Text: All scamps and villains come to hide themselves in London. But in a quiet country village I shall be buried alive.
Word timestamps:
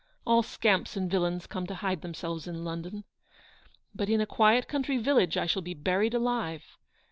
All 0.25 0.41
scamps 0.41 0.97
and 0.97 1.11
villains 1.11 1.45
come 1.45 1.67
to 1.67 1.75
hide 1.75 2.01
themselves 2.01 2.47
in 2.47 2.63
London. 2.65 3.03
But 3.93 4.09
in 4.09 4.19
a 4.19 4.25
quiet 4.25 4.67
country 4.67 4.97
village 4.97 5.37
I 5.37 5.45
shall 5.45 5.61
be 5.61 5.75
buried 5.75 6.15
alive. 6.15 6.79